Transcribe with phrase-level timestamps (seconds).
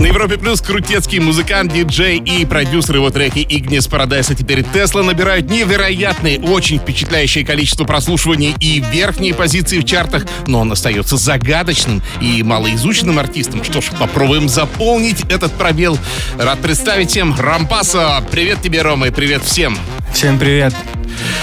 [0.00, 5.02] На Европе Плюс крутецкий музыкант, диджей и продюсер его треки Игнис Парадайс, а теперь Тесла
[5.02, 12.02] набирают невероятное, очень впечатляющее количество прослушиваний и верхние позиции в чартах, но он остается загадочным
[12.22, 13.62] и малоизученным артистом.
[13.62, 15.98] Что ж, попробуем заполнить этот пробел.
[16.38, 18.24] Рад представить всем Рампаса.
[18.30, 19.76] Привет тебе, Рома, и привет всем.
[20.14, 20.72] Всем привет.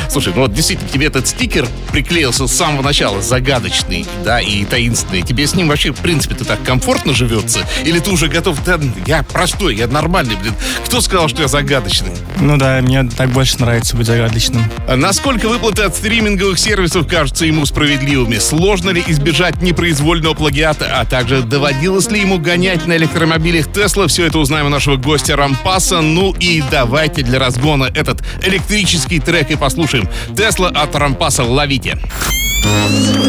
[0.09, 5.21] Слушай, ну вот действительно, тебе этот стикер приклеился с самого начала, загадочный, да, и таинственный.
[5.21, 7.67] Тебе с ним вообще, в принципе-то, так комфортно живется?
[7.83, 10.53] Или ты уже готов, да, я простой, я нормальный, блин.
[10.85, 12.11] Кто сказал, что я загадочный?
[12.39, 14.63] Ну да, мне так больше нравится быть загадочным.
[14.87, 18.37] А насколько выплаты от стриминговых сервисов кажутся ему справедливыми?
[18.37, 20.99] Сложно ли избежать непроизвольного плагиата?
[20.99, 24.07] А также доводилось ли ему гонять на электромобилях Тесла?
[24.07, 26.01] Все это узнаем у нашего гостя Рампаса.
[26.01, 30.07] Ну и давайте для разгона этот электрический трек и послушаем.
[30.35, 31.97] Тесла от Рампаса ловите.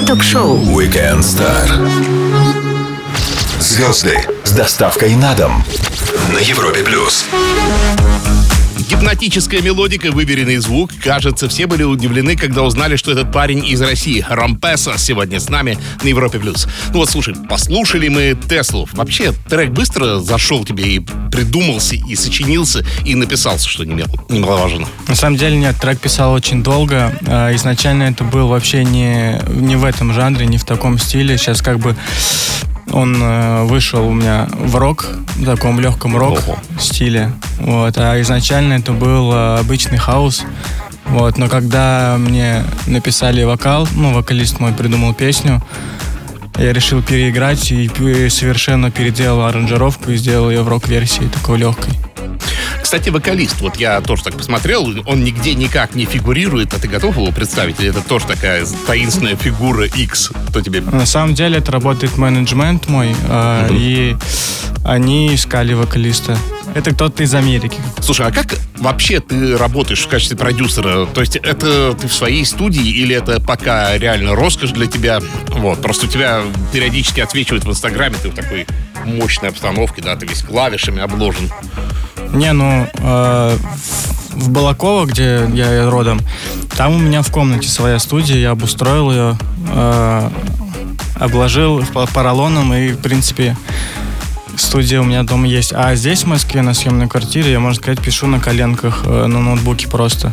[0.06, 1.68] Ток-шоу Weekend Star.
[3.60, 5.64] Звезды с доставкой на дом
[6.32, 7.26] на Европе плюс.
[8.89, 10.91] Гипнотическая мелодика, выверенный звук.
[11.05, 15.78] Кажется, все были удивлены, когда узнали, что этот парень из России, Рампеса, сегодня с нами
[16.03, 16.39] на Европе+.
[16.39, 16.67] плюс.
[16.92, 18.89] Ну вот, слушай, послушали мы Теслу.
[18.92, 20.98] Вообще, трек быстро зашел тебе и
[21.31, 24.86] придумался, и сочинился, и написался, что немал- немаловажно.
[25.06, 27.14] На самом деле нет, трек писал очень долго.
[27.27, 31.36] А, Изначально это был вообще не, не в этом жанре, не в таком стиле.
[31.36, 31.94] Сейчас как бы
[32.92, 36.58] он э, вышел у меня в рок, в таком легком рок Ого.
[36.81, 37.33] стиле.
[37.58, 37.97] Вот.
[37.98, 40.44] А изначально это был э, обычный хаос.
[41.06, 41.39] Вот.
[41.39, 45.62] Но когда мне написали вокал, ну, вокалист мой придумал песню,
[46.56, 47.89] я решил переиграть и
[48.28, 51.94] совершенно переделал аранжировку и сделал ее в рок-версии, такой легкой.
[52.83, 57.17] Кстати, вокалист, вот я тоже так посмотрел, он нигде никак не фигурирует, а ты готов
[57.17, 57.81] его представить?
[57.81, 60.31] Или это тоже такая таинственная фигура X?
[60.48, 60.81] Кто тебе...
[60.81, 64.16] На самом деле это работает менеджмент мой, э, и
[64.84, 66.38] они искали вокалиста.
[66.75, 67.77] Это кто-то из Америки.
[68.00, 71.06] Слушай, а как вообще ты работаешь в качестве продюсера?
[71.06, 75.21] То есть это ты в своей студии или это пока реально роскошь для тебя?
[75.48, 78.66] Вот, просто у тебя периодически отсвечивает в Инстаграме, ты в такой
[79.04, 81.50] мощной обстановке, да, ты весь клавишами обложен.
[82.33, 83.56] Не, ну, э,
[84.34, 86.21] в- Балаково, где я родом,
[86.77, 90.31] там у меня в комнате своя студия, я обустроил ее, э,
[91.16, 93.56] обложил по- поролоном, и, в принципе,
[94.56, 95.72] студия у меня дома есть.
[95.75, 99.41] А здесь, в Москве, на съемной квартире, я, можно сказать, пишу на коленках, э, на
[99.41, 100.33] ноутбуке просто.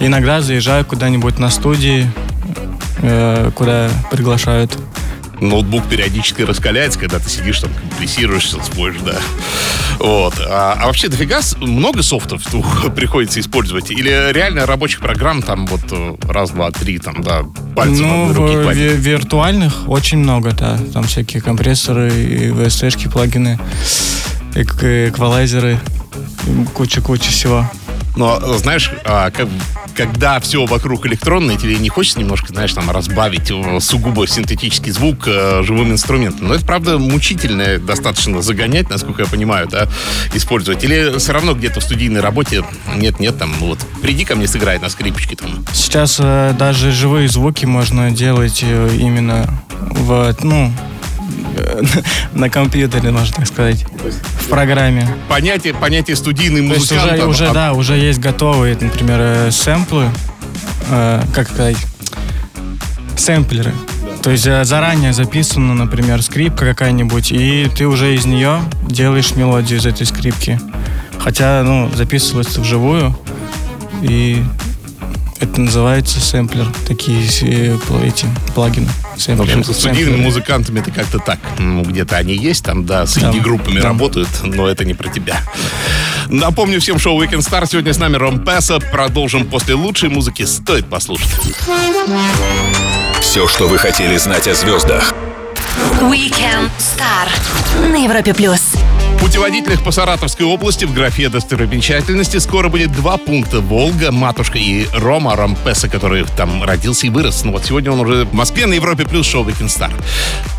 [0.00, 2.10] Иногда заезжаю куда-нибудь на студии,
[3.02, 4.76] э, куда приглашают.
[5.40, 9.16] Ноутбук периодически раскаляется, когда ты сидишь там, компрессируешься, споришь, да.
[9.98, 10.34] Вот.
[10.40, 12.42] А, а вообще дофига много софтов
[12.96, 13.90] приходится использовать?
[13.90, 17.42] Или реально рабочих программ там вот э, раз, два, три, там, да,
[17.76, 20.78] пальцем ну, одной руки в- ви- виртуальных очень много, да.
[20.92, 23.58] Там всякие компрессоры, и VST-шки, плагины,
[24.54, 25.78] эк- эквалайзеры,
[26.74, 27.70] куча-куча всего.
[28.16, 29.30] Но, знаешь, а,
[29.94, 35.26] когда все вокруг электронное, тебе не хочется немножко, знаешь, там разбавить э, сугубо синтетический звук
[35.26, 36.48] э, живым инструментом.
[36.48, 39.88] Но это, правда, мучительно достаточно загонять, насколько я понимаю, да,
[40.34, 40.84] использовать.
[40.84, 42.64] Или все равно где-то в студийной работе
[42.96, 45.64] нет-нет, там, вот, приди ко мне сыграй на скрипочке там.
[45.72, 50.72] Сейчас э, даже живые звуки можно делать именно в, ну,
[52.34, 53.84] на компьютере, можно так сказать,
[54.40, 55.06] в программе.
[55.28, 57.22] Понятие, понятие студийный То есть музыкант.
[57.22, 60.08] уже, уже, а- да, уже есть готовые, например, э, сэмплы,
[60.90, 61.76] э, как сказать,
[63.16, 63.72] сэмплеры.
[64.22, 69.78] То есть э, заранее записана, например, скрипка какая-нибудь, и ты уже из нее делаешь мелодию
[69.78, 70.60] из этой скрипки.
[71.18, 73.16] Хотя, ну, записывается вживую,
[74.02, 74.42] и
[75.44, 78.88] это называется сэмплер, такие э, эти плагины.
[79.16, 79.58] В Сэмплеры.
[79.60, 81.38] общем, со студийными музыкантами это как-то так.
[81.58, 83.88] Ну, где-то они есть, там, да, с инди-группами Да.
[83.88, 85.40] работают, но это не про тебя.
[86.28, 87.66] Напомню всем шоу Weekend Star.
[87.70, 88.80] Сегодня с нами Ром Песа.
[88.80, 90.42] Продолжим после лучшей музыки.
[90.44, 91.28] Стоит послушать.
[93.20, 95.14] Все, что вы хотели знать о звездах.
[96.00, 97.28] Weekend Star
[97.90, 98.60] на Европе плюс.
[99.24, 103.60] Путеводителях по Саратовской области в графе достопримечательности скоро будет два пункта.
[103.60, 107.42] Волга, Матушка и Рома Рампеса, который там родился и вырос.
[107.42, 109.90] Ну вот сегодня он уже в Москве на Европе плюс шоу Weekend Star.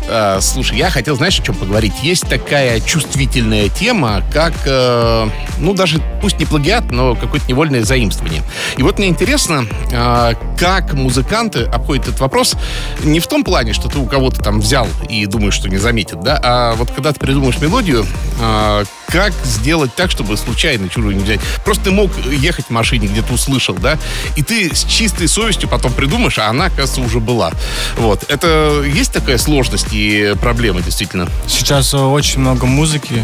[0.08, 1.92] Э, слушай, я хотел, знаешь, о чем поговорить?
[2.02, 5.28] Есть такая чувствительная тема, как, э,
[5.58, 8.42] ну, даже пусть не плагиат, но какое-то невольное заимствование.
[8.76, 12.56] И вот мне интересно, э, как музыканты обходят этот вопрос
[13.04, 16.20] не в том плане, что ты у кого-то там взял и думаешь, что не заметит,
[16.20, 18.04] да, а вот когда ты придумаешь мелодию,
[18.40, 21.40] э, А, как сделать так, чтобы случайно чужую не взять?
[21.62, 23.98] Просто ты мог ехать в машине, где-то услышал, да,
[24.34, 27.52] и ты с чистой совестью потом придумаешь, а она, оказывается, уже была.
[27.98, 28.24] Вот.
[28.30, 31.28] Это есть такая сложность и проблема, действительно?
[31.46, 33.22] Сейчас э, очень много музыки,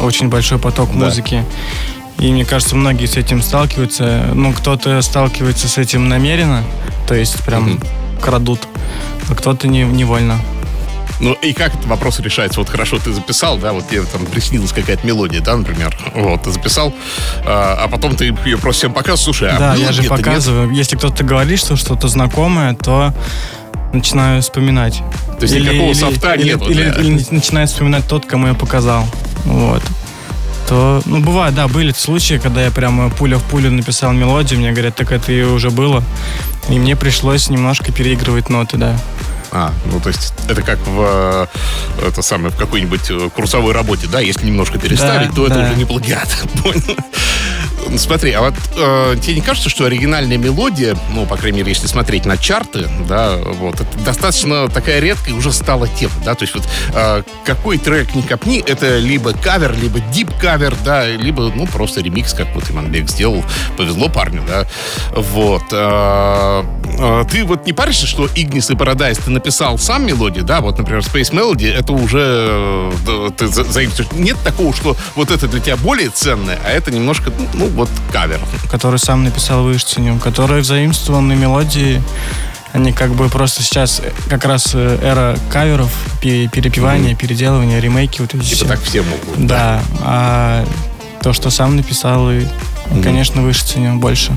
[0.00, 1.04] очень большой поток Да.
[1.06, 1.44] музыки.
[2.18, 4.30] И мне кажется, многие с этим сталкиваются.
[4.34, 6.64] Ну, кто-то сталкивается с этим намеренно,
[7.06, 7.80] то есть прям Мгм.
[8.22, 8.60] крадут,
[9.28, 10.38] а кто-то не, невольно.
[11.20, 12.60] Ну, и как этот вопрос решается?
[12.60, 15.96] Вот хорошо, ты записал, да, вот тебе там приснилась какая-то мелодия, да, например.
[16.14, 16.94] Вот, ты записал,
[17.44, 20.24] а, а потом ты ее просто всем показываешь, слушай, а да, я же где-то, нет?
[20.24, 20.70] показываю.
[20.70, 23.12] Если кто-то говорит, что что-то знакомое, то
[23.92, 25.02] начинаю вспоминать.
[25.38, 27.00] То есть никакого софта или, нету, Или, да?
[27.00, 29.04] или начинает вспоминать тот, кому я показал.
[29.44, 29.82] Вот.
[30.68, 34.70] То, ну, бывает, да, были случаи, когда я прямо пуля в пулю написал мелодию, мне
[34.70, 36.02] говорят, так это и уже было.
[36.68, 38.96] И мне пришлось немножко переигрывать ноты, да.
[39.52, 41.48] А, ну то есть это как в
[41.98, 44.20] э, это самое в какой-нибудь э, курсовой работе, да?
[44.20, 45.62] Если немножко переставить, Да, то это да.
[45.64, 46.28] уже не плагиат.
[46.62, 46.96] Понял?
[47.96, 51.86] Смотри, а вот э, тебе не кажется, что оригинальная мелодия, ну, по крайней мере, если
[51.86, 56.54] смотреть на чарты, да, вот, это достаточно такая редкая уже стала тема, да, то есть
[56.54, 62.00] вот э, какой трек не копни, это либо кавер, либо дип-кавер, да, либо, ну, просто
[62.00, 63.44] ремикс, как вот Иван Бек сделал,
[63.76, 64.66] повезло парню, да,
[65.14, 65.64] вот.
[65.72, 66.64] э,
[66.98, 70.78] э, ты вот не паришься, что Ignis и Paradise ты написал сам мелодию, да, вот,
[70.78, 74.10] например, Space Melody, это уже э, ты за- заимствуешь.
[74.12, 78.40] Нет такого, что вот это для тебя более ценное, а это немножко, ну, вот кавер.
[78.70, 82.02] который сам написал «Вышценем», который заимствованные мелодии,
[82.72, 85.90] они как бы просто сейчас э, как раз э, эра каверов,
[86.20, 88.66] пе- перепевания, переделывания, ремейки вот эти Типа все.
[88.66, 89.46] так все могут.
[89.46, 90.64] Да, а
[91.22, 92.44] то, что сам написал, и,
[93.02, 94.32] конечно, выше ценен больше.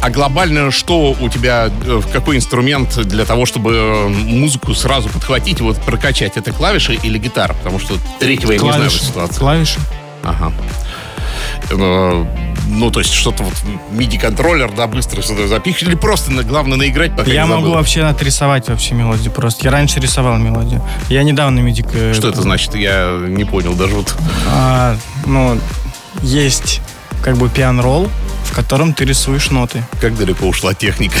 [0.00, 5.76] А глобально что у тебя, э, какой инструмент для того, чтобы музыку сразу подхватить, вот
[5.82, 6.36] прокачать?
[6.36, 7.52] Это клавиши или гитара?
[7.52, 9.38] Потому что третьего я не знаю в ситуации.
[9.38, 9.78] клавиши.
[10.24, 10.52] Ага.
[11.70, 12.24] Э,
[12.70, 13.54] Ну, то есть что-то вот
[13.92, 18.68] MIDI-контроллер, да, быстро сюда запихивать, или просто, на- главное, наиграть, пока Я могу вообще отрисовать
[18.68, 19.64] вообще мелодию просто.
[19.64, 20.82] Я раньше рисовал мелодию.
[21.08, 21.86] Я недавно медик...
[21.94, 22.74] э, Что это значит?
[22.74, 24.14] Я не понял даже вот.
[24.48, 24.96] а,
[25.26, 25.58] ну,
[26.22, 26.80] есть
[27.22, 28.10] как бы пиан-ролл,
[28.44, 29.82] в котором ты рисуешь ноты.
[30.00, 31.18] Как далеко ушла техника.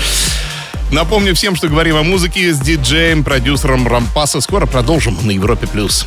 [0.92, 4.40] Напомню всем, что говорим о музыке с диджеем, продюсером Рампаса.
[4.40, 5.66] Скоро продолжим на Европе+.
[5.66, 6.06] плюс.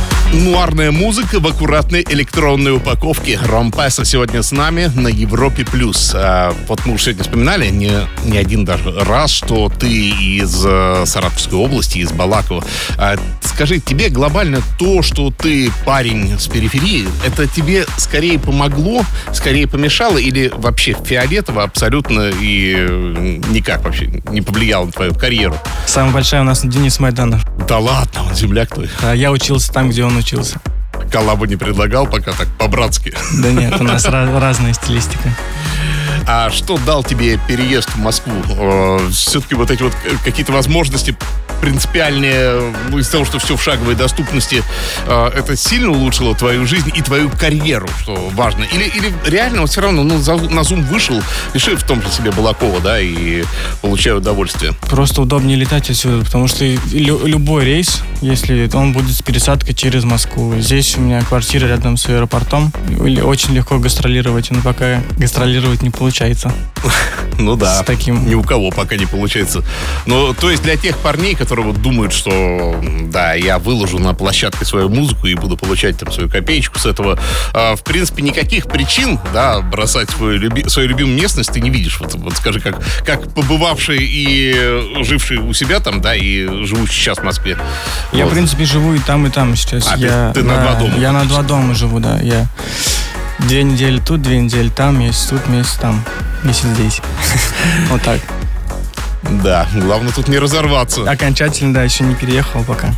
[0.33, 3.37] Нуарная музыка в аккуратной электронной упаковке.
[3.43, 5.65] Ромпеса сегодня с нами на Европе+.
[5.65, 6.13] плюс.
[6.15, 7.91] А, вот мы уже сегодня вспоминали не,
[8.23, 12.63] не один даже раз, что ты из э, Саратовской области, из Балакова.
[12.97, 19.67] А, скажи, тебе глобально то, что ты парень с периферии, это тебе скорее помогло, скорее
[19.67, 25.57] помешало или вообще фиолетово абсолютно и э, никак вообще не повлияло на твою карьеру?
[25.85, 27.45] Самая большая у нас Денис Майданов.
[27.67, 28.89] Да ладно, он земляк твой.
[29.01, 30.59] А я учился там, где он учился.
[31.11, 33.13] Коллабу не предлагал пока так по-братски.
[33.41, 35.29] Да нет, у нас разная стилистика.
[36.27, 38.33] А что дал тебе переезд в Москву?
[39.11, 41.15] Все-таки вот эти вот э, какие-то возможности
[41.61, 44.63] принципиальные, ну, из того, что все в шаговой доступности,
[45.05, 48.63] э, это сильно улучшило твою жизнь и твою карьеру, что важно?
[48.63, 51.21] Или, или реально вот все равно ну, на Zoom вышел,
[51.53, 53.43] решив в том же себе Балакова, да, и
[53.81, 54.73] получаю удовольствие?
[54.89, 60.03] Просто удобнее летать отсюда, потому что лю- любой рейс, если он будет с пересадкой через
[60.03, 60.55] Москву.
[60.57, 62.73] Здесь у меня квартира рядом с аэропортом.
[63.23, 66.51] Очень легко гастролировать, но пока гастролировать не получается.
[67.37, 67.81] Ну да.
[67.81, 68.29] С таким.
[68.29, 69.63] Ни у кого пока не получается.
[70.05, 74.63] Но то есть для тех парней, которые вот думают, что да, я выложу на площадке
[74.63, 77.17] свою музыку и буду получать там свою копеечку с этого,
[77.53, 81.99] а, в принципе, никаких причин, да, бросать свою, люби- свою любимую местность ты не видишь.
[81.99, 87.17] Вот, вот скажи, как, как побывавший и живший у себя там, да, и живущий сейчас
[87.19, 87.57] в Москве.
[88.13, 88.31] Я, Вот.
[88.31, 89.87] в принципе, живу и там, и там сейчас.
[89.91, 92.19] А, я, ты на да, два дома Я на два дома живу, да.
[92.21, 92.47] Я
[93.47, 96.03] две недели тут, две недели там, месяц тут, месяц там,
[96.43, 97.01] месяц здесь.
[97.89, 98.19] Вот так.
[99.43, 101.09] Да, главное тут не разорваться.
[101.09, 102.93] Окончательно, да, еще не переехал пока.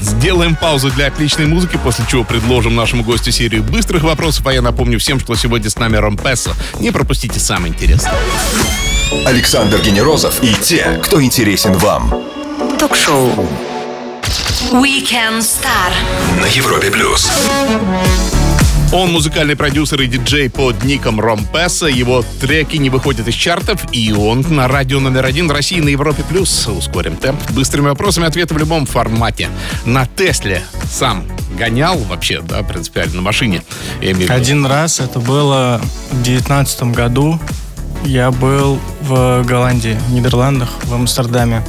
[0.00, 4.62] Сделаем паузу для отличной музыки, после чего предложим нашему гостю серию быстрых вопросов, а я
[4.62, 6.54] напомню всем, что сегодня с нами Ромпеса.
[6.80, 8.14] Не пропустите самое интересное.
[9.26, 12.14] Александр Генерозов и те, кто интересен вам
[12.78, 13.48] Ток-шоу.
[14.72, 15.92] Weekend Star.
[16.40, 17.30] на Европе плюс.
[18.90, 21.86] Он музыкальный продюсер и диджей под ником Ромпеса.
[21.86, 25.90] Его треки не выходят из чартов, и он на радио номер один в России на
[25.90, 26.22] Европе+.
[26.22, 26.66] плюс.
[26.66, 27.38] Ускорим темп.
[27.50, 29.50] Быстрыми вопросами ответы в любом формате.
[29.84, 31.24] На Тесле сам
[31.58, 33.62] гонял вообще, да, принципиально, на машине.
[34.28, 37.38] Один раз, это было в девятнадцатом году.
[38.04, 41.62] Я был в Голландии, в Нидерландах, в Амстердаме.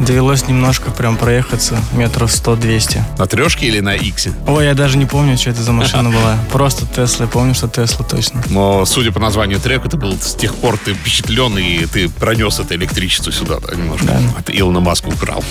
[0.00, 3.18] Довелось немножко прям проехаться метров 100-200.
[3.18, 4.32] На трешке или на иксе?
[4.46, 6.38] Ой, я даже не помню, что это за машина была.
[6.50, 7.26] Просто Тесла.
[7.26, 8.42] Я помню, что Тесла точно.
[8.48, 12.58] Но, судя по названию трека, это был с тех пор ты впечатлен, и ты пронес
[12.58, 14.06] это электричество сюда, да, немножко.
[14.06, 14.20] Да.
[14.38, 15.44] От Илона Маска украл.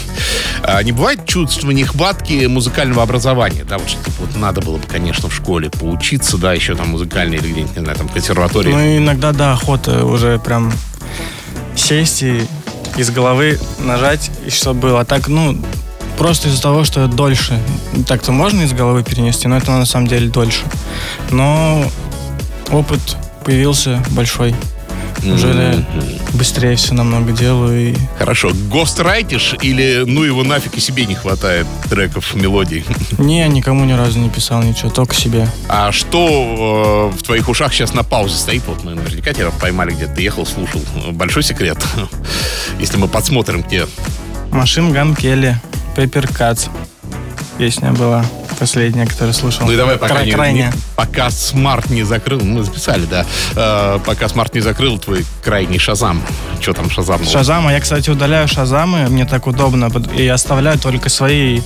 [0.64, 4.88] А не бывает чувства нехватки музыкального образования, да, вот что типа, вот надо было бы,
[4.88, 8.72] конечно, в школе поучиться, да, еще там музыкальной или где-нибудь, не знаю, там, консерватории.
[8.72, 10.74] Ну, иногда, да, охота уже прям
[11.76, 12.44] сесть и
[13.00, 15.02] из головы нажать, и что было.
[15.02, 15.58] А так, ну,
[16.18, 17.58] просто из-за того, что дольше.
[18.08, 20.66] Так-то можно из головы перенести, но это на самом деле дольше.
[21.32, 21.86] Но
[22.72, 23.00] опыт
[23.46, 24.54] появился большой.
[25.26, 26.38] Уже Мгм.
[26.38, 27.92] быстрее все намного делаю.
[27.92, 27.96] И...
[28.18, 28.52] Хорошо.
[28.72, 32.86] Гострайтишь или ну его нафиг и себе не хватает треков, мелодий?
[33.18, 35.48] Не, никому ни разу не писал ничего, только себе.
[35.68, 38.64] А что э, в твоих ушах сейчас на паузе стоит?
[38.68, 40.82] Вот мы наверняка тебя поймали где-то, ты ехал, слушал.
[41.12, 41.78] Большой секрет.
[42.80, 43.86] Если мы подсмотрим, где
[44.52, 45.60] Machine Gun Kelly,
[45.96, 46.68] Papercuts.
[47.58, 48.26] Песня была
[48.60, 49.66] последняя, которую слушал.
[49.66, 50.68] Ну и давай, пока, Кра- не, крайняя.
[50.72, 53.26] не- пока смарт не закрыл, мы записали, да,
[53.56, 56.22] Э, пока смарт не закрыл твой крайний шазам.
[56.62, 57.24] Что там шазам?
[57.26, 57.72] Шазама.
[57.72, 61.62] Я, кстати, удаляю шазамы, мне так удобно, и оставляю только свои.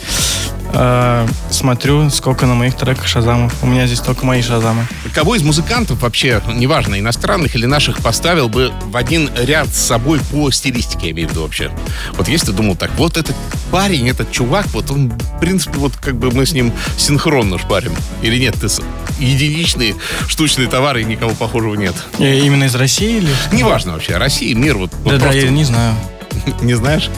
[0.74, 3.54] Э, смотрю, сколько на моих треках шазамов.
[3.64, 4.86] У меня здесь только мои шазамы.
[5.14, 10.20] Кого из музыкантов вообще, неважно, иностранных или наших, поставил бы в один ряд с собой
[10.32, 11.72] по стилистике, я имею в виду вообще?
[12.14, 13.36] Вот если ты думал так, вот этот
[13.72, 17.94] парень, этот чувак, вот он, в принципе, вот как бы мы с ним синхронно шпарим.
[18.22, 18.82] Или нет, ты с-
[19.20, 19.96] единичный
[20.28, 21.96] штучный товар и никого похожего нет.
[22.20, 23.30] И именно из России или?
[23.52, 25.96] Неважно вообще, Россия, мир, вот, вот Да-да, просто я не знаю.
[26.62, 27.10] не знаешь?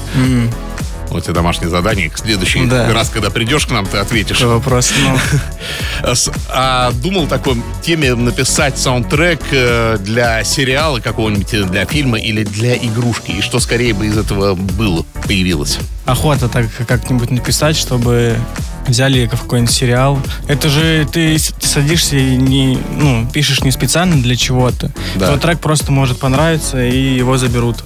[1.16, 2.10] Вот тебе домашнее задание.
[2.10, 2.92] К следующий Да.
[2.94, 4.38] раз, когда придешь к нам, ты ответишь.
[4.38, 4.92] Такой вопрос.
[5.02, 5.18] Ну,
[6.50, 12.76] А думал такой теме написать саундтрек э, для сериала какого-нибудь, э, для фильма или для
[12.76, 13.32] игрушки?
[13.32, 15.80] И что скорее бы из этого было, появилось?
[16.06, 18.38] охота так как-нибудь написать, чтобы
[18.88, 20.20] взяли какой-нибудь сериал.
[20.48, 24.92] Это же ты, ты садишься и не, ну, пишешь не специально для чего-то.
[25.16, 25.28] Да.
[25.28, 27.84] Твой трек просто может понравиться, и его заберут.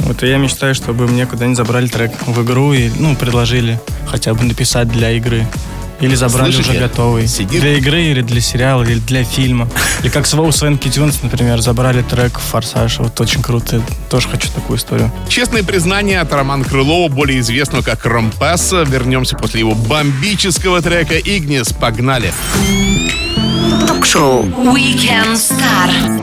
[0.00, 4.34] Вот и я мечтаю, чтобы мне куда-нибудь забрали трек в игру и, ну, предложили хотя
[4.34, 5.46] бы написать для игры.
[5.98, 6.72] Или забрали Слышите?
[6.72, 7.26] уже готовый.
[7.26, 9.66] Сидит- Для игры или для сериала, или для фильма.
[10.02, 12.98] Или как с Воу Свенки Тюнс, например, забрали трек «Форсаж».
[12.98, 13.80] Вот очень круто.
[14.10, 15.10] Тоже хочу такую историю.
[15.30, 18.82] Честные признания от Романа Крылова, более известного как Ромпеса.
[18.82, 21.72] Вернемся после его бомбического трека «Игнис».
[21.72, 22.30] Погнали!
[23.86, 26.22] Ток-шоу Weekend Star.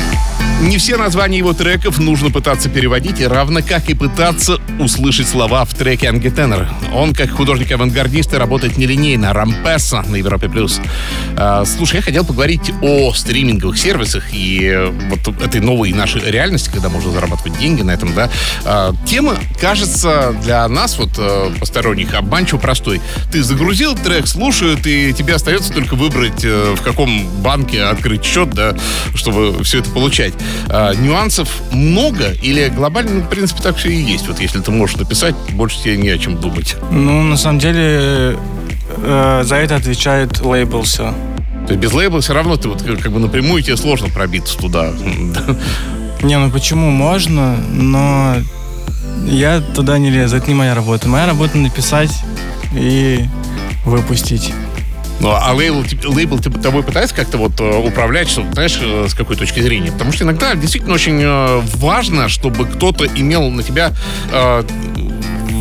[0.61, 5.73] Не все названия его треков нужно пытаться переводить, равно как и пытаться услышать слова в
[5.73, 6.69] треке Анги Теннер.
[6.93, 9.33] Он, как художник-авангардист, работает нелинейно.
[9.33, 10.49] Рампеса на Европе+.
[10.49, 10.79] плюс.
[11.35, 16.69] А, слушай, я хотел поговорить о стриминговых сервисах и э, вот этой новой нашей реальности,
[16.71, 18.29] когда можно зарабатывать деньги на этом, да.
[18.63, 23.01] А, тема кажется для нас, вот э, посторонних, обманчиво простой.
[23.31, 28.51] Ты загрузил трек, слушают, и тебе остается только выбрать, э, в каком банке открыть счет,
[28.51, 28.75] да,
[29.15, 30.33] чтобы все это получать.
[30.69, 34.27] А, нюансов много или глобально, ну, в принципе, так все и есть.
[34.27, 36.75] Вот если ты можешь написать, больше тебе не о чем думать.
[36.91, 38.37] Ну, на самом деле,
[38.97, 41.13] э, за это отвечает лейбл все.
[41.67, 44.91] То есть без лейбла все равно ты вот как бы напрямую тебе сложно пробиться туда.
[46.21, 48.35] Не, ну почему можно, но
[49.25, 51.07] я туда не лезу, это не моя работа.
[51.07, 52.11] Моя работа написать
[52.75, 53.25] и
[53.85, 54.53] выпустить.
[55.21, 59.13] Ну, а лейбл, лейбл типа тобой пытается как-то вот э, управлять, чтобы, знаешь, э, с
[59.13, 59.91] какой точки зрения?
[59.91, 63.91] Потому что иногда действительно очень э, важно, чтобы кто-то имел на тебя
[64.31, 64.63] э,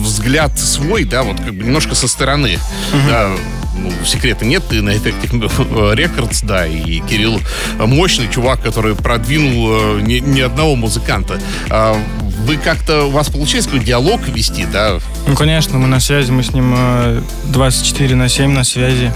[0.03, 2.59] взгляд свой, да, вот как бы немножко со стороны.
[3.07, 3.31] Да,
[3.77, 7.39] ну, секрета нет, ты на Effective Records, да, и Кирилл
[7.79, 11.39] мощный чувак, который продвинул ни, ни одного музыканта.
[11.69, 12.01] А
[12.45, 14.99] Вы как-то, у вас получается какой-то диалог вести, да?
[15.27, 19.13] Ну, конечно, мы на связи, мы с ним э, 24 на 7 на связи.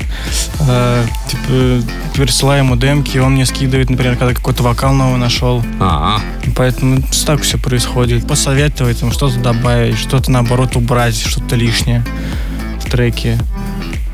[0.60, 1.82] Э, типа,
[2.14, 5.64] пересылаем ему демки, он мне скидывает, например, когда какой-то вокал новый нашел.
[5.80, 6.20] А,
[6.56, 8.26] Поэтому так все происходит.
[8.26, 12.04] Посоветовать им что-то добавить, что-то наоборот убрать, что-то лишнее
[12.80, 13.38] в треке.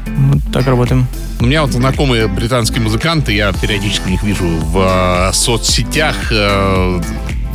[0.07, 1.07] Вот так работаем.
[1.41, 7.01] У меня вот знакомые британские музыканты, я периодически их вижу в э, соцсетях, э,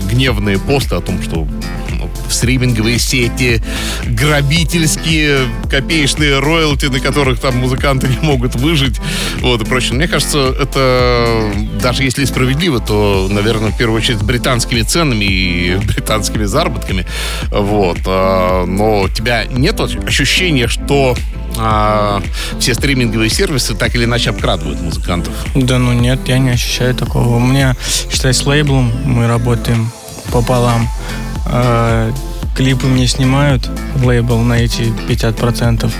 [0.06, 1.48] гневные посты о том, что
[2.26, 3.62] ну, стриминговые сети,
[4.06, 5.40] грабительские
[5.70, 9.00] копеечные роялти, на которых там музыканты не могут выжить,
[9.42, 9.94] вот и прочее.
[9.94, 11.52] Мне кажется, это
[11.82, 17.06] даже если справедливо, то, наверное, в первую очередь с британскими ценами и британскими заработками,
[17.52, 18.00] вот.
[18.06, 21.16] А, Но у тебя нет ощущения, что
[21.58, 22.22] а,
[22.60, 25.34] все стриминговые сервисы так или иначе обкрадывают музыкантов?
[25.56, 27.36] Да ну нет, я не ощущаю такого.
[27.36, 27.76] У меня,
[28.12, 29.92] считай, с лейблом мы работаем
[30.32, 30.90] пополам.
[31.46, 32.12] А,
[32.56, 33.70] клипы мне снимают
[34.04, 35.92] лейбл на эти 50%.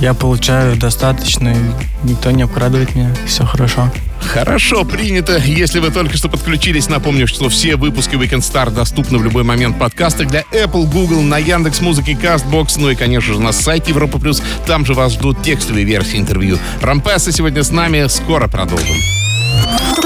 [0.00, 1.54] Я получаю достаточно,
[2.02, 3.90] никто не обкрадывает меня, все хорошо.
[4.20, 5.36] Хорошо, принято.
[5.36, 9.78] Если вы только что подключились, напомню, что все выпуски Weekend Star доступны в любой момент
[9.78, 14.18] подкаста для Apple, Google, на Яндекс Музыке, Castbox, ну и, конечно же, на сайте Европа
[14.18, 14.42] Плюс.
[14.66, 16.58] Там же вас ждут текстовые версии интервью.
[16.80, 18.06] Рампеса сегодня с нами.
[18.08, 18.96] Скоро продолжим.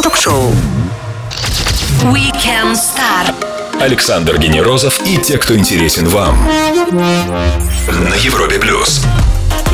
[0.02, 0.52] Ток-шоу.
[2.02, 3.57] Weekend Star.
[3.80, 6.36] Александр Генерозов и те, кто интересен вам.
[7.88, 9.02] На Европе плюс.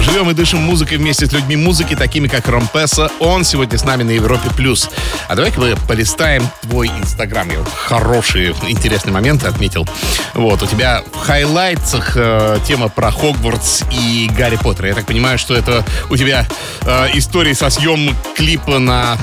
[0.05, 3.11] Живем и дышим музыкой вместе с людьми музыки, такими как Ромпеса.
[3.21, 4.51] Он сегодня с нами на Европе+.
[4.55, 4.91] плюс.
[5.29, 7.51] А давай-ка мы полистаем твой Инстаграм.
[7.51, 9.89] Я хорошие, интересные моменты отметил.
[10.35, 14.89] Вот, у тебя в хайлайтсах э, тема про Хогвартс и Гарри Поттера.
[14.89, 16.47] Я так понимаю, что это у тебя
[16.83, 19.17] э, истории со съем клипа на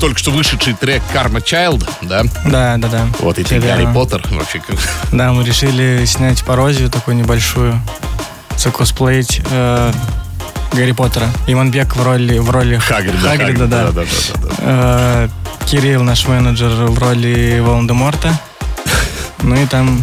[0.00, 2.24] только что вышедший трек Karma Child, да?
[2.44, 3.06] Да, да, да.
[3.20, 4.22] Вот, и ты Гарри Поттер.
[4.30, 4.60] Вообще,
[5.12, 7.80] Да, мы решили снять пародию такую небольшую,
[8.58, 9.92] закосплеить э,
[10.72, 11.28] Гарри Поттера.
[11.46, 13.18] Иманбек в роли, в роли Хагрида.
[13.28, 13.84] Хагрида, да.
[13.86, 14.48] да, да, да, да.
[14.58, 15.28] Э,
[15.66, 18.38] Кирилл, наш менеджер, в роли Волан-де-Морта.
[19.42, 20.02] Ну и там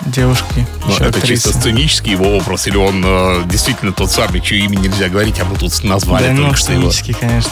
[0.00, 1.52] девушки, Ну, еще это чисто актрисы.
[1.60, 5.56] сценический его образ, или он э, действительно тот самый, чье имя нельзя говорить, а мы
[5.56, 6.90] тут назвали Да, ну, только что его.
[6.90, 7.50] сценический, конечно.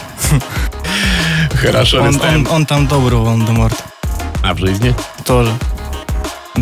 [1.55, 2.47] Хорошо, Он, листаем.
[2.49, 3.77] он- он там добрый Волан-де-Морт.
[4.43, 4.95] А в жизни?
[5.25, 5.53] Тоже.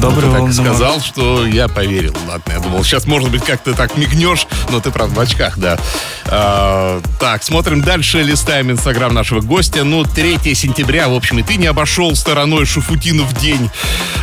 [0.00, 2.14] Добрый Ну, ты так сказал, что я поверил.
[2.28, 5.78] Ладно, я думал, сейчас, может быть, как-то так мигнешь, но ты, правда, в очках, да.
[6.26, 9.84] А, так, смотрим дальше, листаем инстаграм нашего гостя.
[9.84, 13.70] Ну, 3 сентября, в общем, и ты не обошел стороной Шуфутинов день.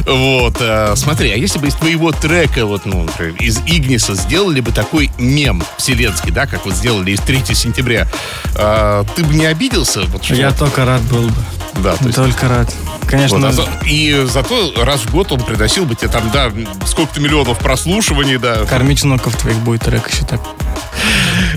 [0.06, 4.60] Вот, а, смотри, а если бы из твоего трека, вот, ну, например, из Игниса сделали
[4.60, 8.08] бы такой мем вселенский, да, как вот сделали из 3 сентября,
[8.56, 10.02] а, ты бы не обиделся?
[10.08, 11.36] Вот, Я только рад был бы.
[11.82, 12.74] Да, то есть Только рад.
[13.08, 16.52] Конечно, вот, а за- и зато раз в год он приносил бы тебе там, да,
[16.88, 18.66] сколько-то миллионов прослушиваний, да.
[18.66, 20.42] кормить внуков твоих будет трек еще так.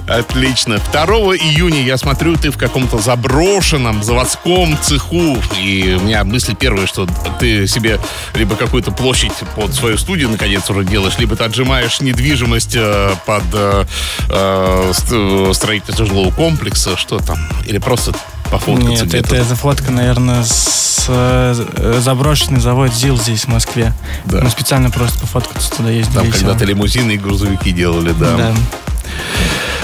[0.09, 0.79] Отлично.
[0.93, 1.05] 2
[1.37, 5.39] июня я смотрю, ты в каком-то заброшенном заводском цеху.
[5.61, 7.07] И у меня мысль первая, что
[7.41, 7.99] ты себе
[8.35, 13.43] либо какую-то площадь под свою студию наконец уже делаешь, либо ты отжимаешь недвижимость э, под
[13.53, 13.85] э,
[14.31, 18.13] э, ст- строительство жилого комплекса, что там, или просто
[18.47, 19.27] пофоткаться Нет, где-то.
[19.27, 23.93] это, эта фотка, наверное, с э, заброшенный завод ЗИЛ здесь, в Москве.
[24.25, 24.41] Да.
[24.43, 26.17] Мы специально просто пофоткаться туда ездили.
[26.19, 28.37] Там когда-то лимузины и грузовики делали, да.
[28.37, 28.53] Да,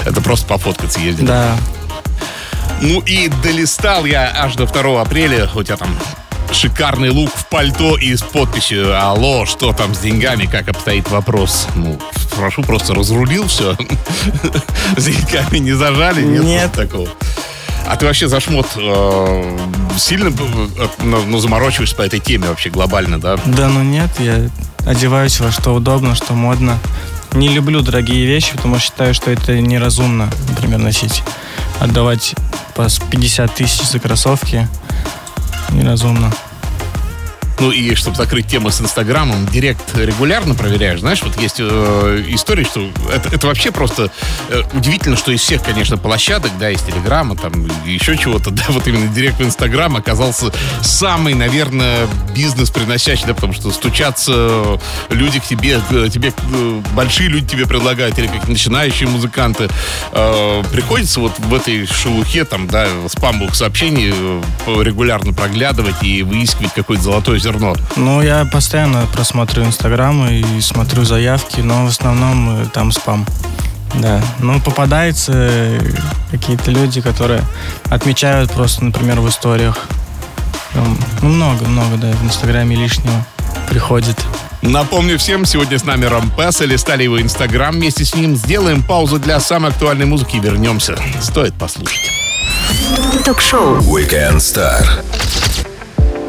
[0.05, 1.27] Это просто пофоткаться ездили.
[1.27, 1.55] да.
[2.81, 5.49] Ну и долистал я аж до 2 апреля.
[5.55, 5.97] У тебя там
[6.51, 11.67] шикарный лук в пальто и с подписью «Алло, что там с деньгами, как обстоит вопрос?»
[11.75, 11.97] Ну,
[12.35, 13.77] прошу, просто разрулил все.
[14.97, 16.23] С деньгами не зажали?
[16.23, 16.71] Нет, Нет.
[16.73, 17.07] такого.
[17.85, 19.57] А ты вообще за шмот э,
[19.97, 23.37] сильно э, ну, ну, заморочиваешься по этой теме вообще глобально, да?
[23.45, 24.49] Да, ну нет, я
[24.85, 26.77] одеваюсь во что удобно, что модно.
[27.33, 31.23] Не люблю дорогие вещи, потому что считаю, что это неразумно, например, носить.
[31.79, 32.35] Отдавать
[32.75, 34.67] по 50 тысяч за кроссовки
[35.71, 36.31] неразумно.
[37.63, 40.99] Ну и чтобы закрыть тему с Инстаграмом, Директ регулярно проверяешь.
[40.99, 44.11] Знаешь, вот есть э, история, что это, это вообще просто
[44.49, 47.53] э, удивительно, что из всех, конечно, площадок, да, из Телеграма, там,
[47.85, 53.53] еще чего-то, да, вот именно Директ в Инстаграм оказался самый, наверное, бизнес приносящий, да, потому
[53.53, 59.07] что стучатся люди к тебе, э, тебе э, большие люди тебе предлагают, или как начинающие
[59.07, 59.69] музыканты.
[60.11, 66.73] Э, приходится вот в этой шелухе, там, да, спамовых сообщений э, регулярно проглядывать и выискивать
[66.73, 67.52] какое-то золотое зерно.
[67.95, 73.25] Ну, я постоянно просматриваю Инстаграм и смотрю заявки, но в основном э, там спам.
[73.95, 74.21] Да.
[74.39, 75.79] Ну, попадаются э,
[76.31, 77.41] какие-то люди, которые
[77.89, 79.77] отмечают просто, например, в историях.
[80.73, 83.25] Ну, много-много, да, в Инстаграме лишнего
[83.69, 84.17] приходит.
[84.61, 87.73] Напомню всем, сегодня с нами Рампес, листали его инстаграм.
[87.73, 90.95] Вместе с ним сделаем паузу для самой актуальной музыки и вернемся.
[91.21, 92.11] Стоит послушать.
[93.25, 93.79] Ток-шоу.
[93.79, 95.03] Weekend Star.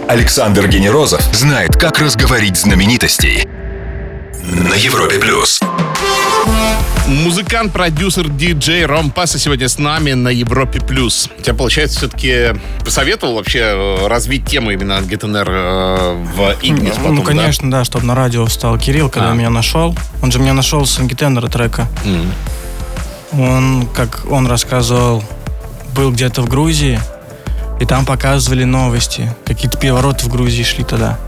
[0.08, 3.48] Александр Генерозов знает, как разговорить знаменитостей.
[4.42, 5.60] На Европе плюс.
[7.06, 10.80] Музыкант, продюсер, диджей Ром Паса сегодня с нами на Европе+.
[10.80, 11.30] плюс.
[11.38, 17.14] У тебя, получается, все-таки посоветовал вообще э, развить тему именно GTNR э, в Игнис потом,
[17.16, 17.26] ну, да?
[17.28, 19.34] конечно, да, чтобы на радио встал Кирилл, когда А.
[19.34, 19.96] меня нашел.
[20.22, 21.86] Он же меня нашел с ангитенера трека.
[22.04, 22.32] М.
[23.32, 25.24] Он, как он рассказывал,
[25.94, 27.00] был где-то в Грузии,
[27.80, 29.34] и там показывали новости.
[29.44, 31.18] Какие-то перевороты в Грузии шли тогда.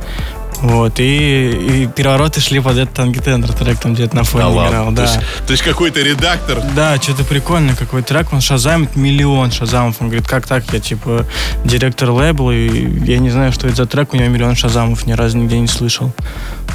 [0.62, 4.68] Вот, и, и перевороты шли под этот ангитендер трек, там где-то на фоне Да ладно.
[4.70, 4.86] играл.
[4.86, 5.02] То Да.
[5.02, 9.96] есть, то есть какой-то редактор Да, что-то прикольный какой трек, он шазамит миллион шазамов.
[10.00, 11.26] Он говорит, как так, я типа
[11.66, 15.12] директор лейбла, и я не знаю, что это за трек, у него миллион шазамов, ни
[15.12, 16.10] разу нигде не слышал.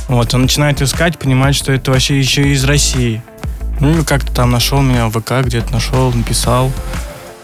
[0.08, 3.24] Вот, он начинает искать, понимает, что это вообще еще из России.
[3.80, 6.72] Ну, как-то там нашел меня в ВК, где-то нашел, написал.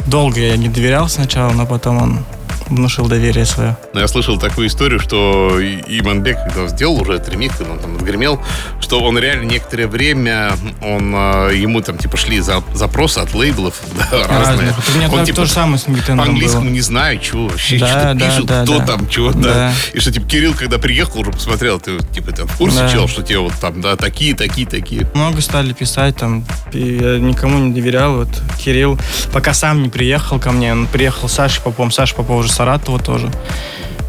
[0.08, 2.20] Долго я не доверял сначала, но потом он
[2.70, 3.78] внушил доверие свое.
[3.94, 8.42] Но я слышал такую историю, что Иманбек, когда сделал уже этот ремикс, он там отгремел,
[8.80, 10.52] что он реально некоторое время,
[10.82, 14.38] он, э, ему там типа шли за, запросы от лейблов да, разные.
[14.38, 14.76] Разных.
[14.78, 16.72] Вот У меня Он, типа, то же самое с Нингтеном По-английскому было.
[16.72, 18.86] не знаю, что вообще, Да, что да, пишут, да, кто да.
[18.86, 19.54] там, чего да.
[19.54, 19.74] Да.
[19.94, 22.90] И что, типа, Кирилл, когда приехал, уже посмотрел, ты, типа, там, в курсе, Да.
[22.92, 25.10] чел, что тебе вот там, да, такие, такие, такие.
[25.14, 28.16] Много стали писать там, я никому не доверял.
[28.18, 28.30] Вот
[28.64, 29.00] Кирилл,
[29.32, 33.00] пока сам не приехал ко мне, он приехал с Сашей Поповым, Саша Попов уже Саратова
[33.00, 33.30] тоже.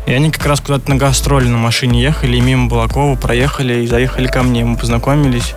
[0.07, 3.87] И они как раз куда-то на гастроли на машине ехали, и мимо Балакова проехали и
[3.87, 4.65] заехали ко мне.
[4.65, 5.55] Мы познакомились,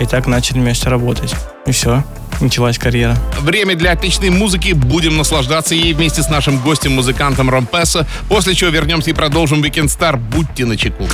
[0.00, 1.34] и так начали вместе работать.
[1.66, 2.02] И все,
[2.40, 3.14] началась карьера.
[3.40, 4.72] Время для отличной музыки.
[4.72, 8.06] Будем наслаждаться ей вместе с нашим гостем-музыкантом Ромпеса.
[8.30, 10.16] После чего вернемся и продолжим Weekend Star.
[10.16, 11.06] Будьте начеку.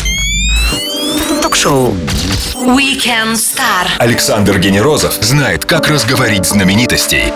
[1.42, 1.92] Ток-шоу.
[2.54, 3.88] Weekend Star.
[3.98, 7.32] Александр Генерозов знает, как разговорить знаменитостей.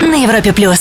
[0.00, 0.80] На Европе плюс.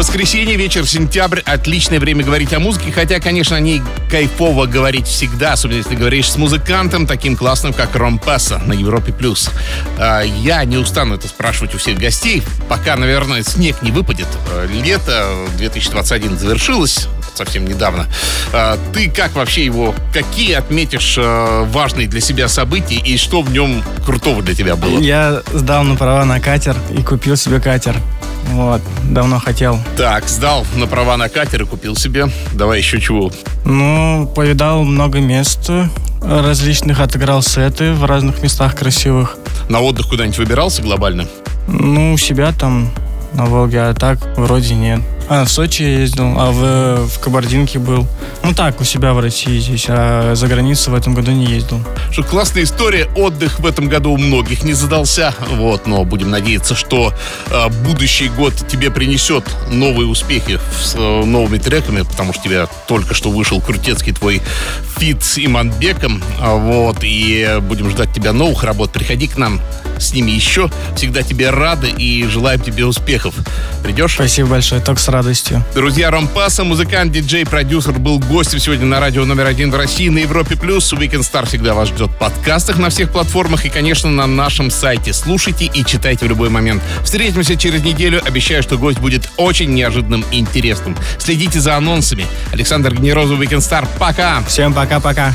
[0.00, 1.40] Воскресенье, вечер, сентябрь.
[1.44, 2.90] Отличное время говорить о музыке.
[2.90, 5.52] Хотя, конечно, о ней кайфово говорить всегда.
[5.52, 9.12] Особенно, если говоришь с музыкантом, таким классным, как Ром Песса на Европе+.
[9.12, 9.50] плюс.
[9.98, 12.42] А, Я не устану это спрашивать у всех гостей.
[12.66, 14.26] Пока, наверное, снег не выпадет.
[14.48, 18.06] А, Лето 2021 завершилось совсем недавно.
[18.54, 23.84] А, Ты как вообще его, какие отметишь важные для себя события и что в нем
[24.06, 24.98] крутого для тебя было?
[24.98, 27.96] Я сдал на права на катер и купил себе катер.
[28.48, 29.78] Вот, давно хотел.
[29.96, 32.26] Так, сдал на права на катер и купил себе.
[32.52, 33.30] Давай еще чего.
[33.64, 35.70] Ну, повидал много мест
[36.22, 39.36] различных, отыграл сеты в разных местах красивых.
[39.68, 41.26] На отдых куда-нибудь выбирался глобально?
[41.68, 42.90] Ну, у себя там
[43.32, 45.00] на Волге, а так вроде нет.
[45.32, 48.04] А, в Сочи ездил, а в, в Кабардинке был.
[48.42, 51.80] Ну так, у себя в России здесь, а за границу в этом году не ездил.
[52.10, 53.08] Что классная история.
[53.14, 55.32] Отдых в этом году у многих не задался.
[55.52, 57.14] Вот, но будем надеяться, что
[57.48, 63.14] э, будущий год тебе принесет новые успехи с э, новыми треками, потому что тебя только
[63.14, 64.42] что вышел крутецкий твой
[64.98, 66.24] фит с Иманбеком.
[66.40, 68.90] А, Вот, и будем ждать тебя новых работ.
[68.90, 69.60] Приходи к нам
[70.00, 70.70] с ними еще.
[70.96, 73.34] Всегда тебе рады и желаем тебе успехов.
[73.82, 74.14] Придешь?
[74.14, 75.64] Спасибо большое, только с радостью.
[75.74, 80.18] Друзья, Ромпаса, музыкант, диджей, продюсер, был гостем сегодня на радио номер один в России на
[80.18, 80.56] Европе+.
[80.56, 80.92] плюс.
[80.92, 85.12] Weekend Star всегда вас ждет в подкастах на всех платформах и, конечно, на нашем сайте.
[85.12, 86.82] Слушайте и читайте в любой момент.
[87.04, 88.22] Встретимся через неделю.
[88.24, 90.96] Обещаю, что гость будет очень неожиданным и интересным.
[91.18, 92.26] Следите за анонсами.
[92.52, 93.86] Александр Генерозов, Weekend Star.
[93.98, 94.42] Пока!
[94.46, 95.34] Всем пока-пока.